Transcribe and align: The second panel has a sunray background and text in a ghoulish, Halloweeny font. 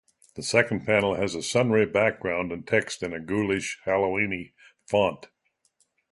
The 0.33 0.41
second 0.41 0.83
panel 0.83 1.13
has 1.13 1.35
a 1.35 1.43
sunray 1.43 1.85
background 1.85 2.51
and 2.51 2.65
text 2.65 3.03
in 3.03 3.13
a 3.13 3.19
ghoulish, 3.19 3.79
Halloweeny 3.85 4.53
font. 4.89 5.27